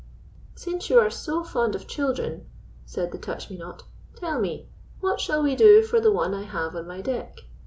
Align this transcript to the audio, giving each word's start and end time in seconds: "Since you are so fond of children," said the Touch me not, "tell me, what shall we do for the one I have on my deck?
"Since 0.55 0.89
you 0.89 0.97
are 0.97 1.11
so 1.11 1.43
fond 1.43 1.75
of 1.75 1.85
children," 1.85 2.49
said 2.87 3.11
the 3.11 3.19
Touch 3.19 3.51
me 3.51 3.57
not, 3.59 3.83
"tell 4.15 4.39
me, 4.39 4.67
what 4.99 5.19
shall 5.21 5.43
we 5.43 5.55
do 5.55 5.83
for 5.83 5.99
the 6.01 6.11
one 6.11 6.33
I 6.33 6.41
have 6.41 6.75
on 6.75 6.87
my 6.87 7.01
deck? 7.01 7.35